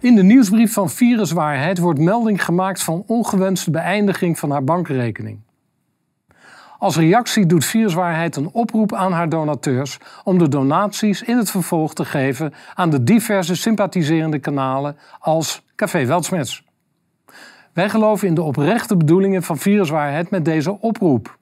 [0.00, 5.40] In de nieuwsbrief van Viruswaarheid wordt melding gemaakt van ongewenste beëindiging van haar bankrekening.
[6.78, 11.94] Als reactie doet Viruswaarheid een oproep aan haar donateurs om de donaties in het vervolg
[11.94, 16.64] te geven aan de diverse sympathiserende kanalen als Café Weltsmets.
[17.72, 21.38] Wij geloven in de oprechte bedoelingen van Viruswaarheid met deze oproep.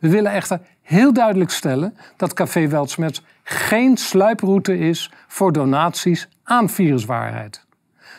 [0.00, 6.68] We willen echter heel duidelijk stellen dat Café Weltsmets geen sluiproute is voor donaties aan
[6.68, 7.68] Viruswaarheid.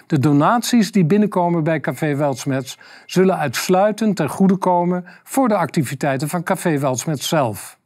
[0.08, 6.30] De donaties die binnenkomen bij Café Weltsmets zullen uitsluitend ten goede komen voor de activiteiten
[6.30, 7.80] van Café Weltsmets zelf.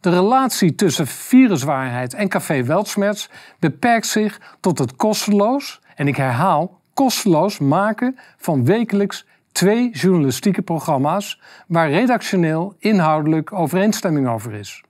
[0.00, 6.80] De relatie tussen Viruswaarheid en Café Weltsmets beperkt zich tot het kosteloos, en ik herhaal,
[6.94, 14.82] kosteloos maken van wekelijks twee journalistieke programma's waar redactioneel inhoudelijk overeenstemming over is.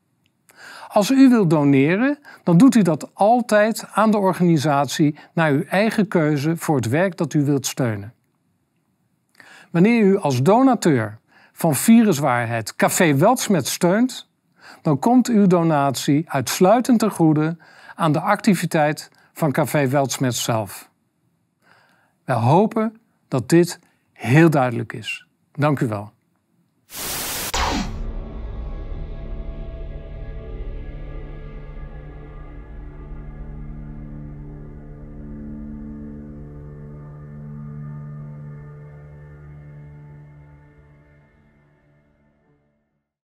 [0.92, 6.08] Als u wilt doneren, dan doet u dat altijd aan de organisatie naar uw eigen
[6.08, 8.14] keuze voor het werk dat u wilt steunen.
[9.70, 11.18] Wanneer u als donateur
[11.52, 14.30] van Viruswaarheid Café Weltsmet steunt,
[14.82, 17.56] dan komt uw donatie uitsluitend ten goede
[17.94, 20.90] aan de activiteit van Café Weltsmet zelf.
[22.24, 23.78] Wij hopen dat dit
[24.12, 25.26] heel duidelijk is.
[25.52, 26.12] Dank u wel.